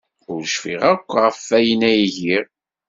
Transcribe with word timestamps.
Ur 0.31 0.41
cfiɣ 0.53 0.81
akk 0.91 1.07
ɣef 1.21 1.37
wayen 1.49 1.81
ay 1.89 2.01
giɣ. 2.15 2.45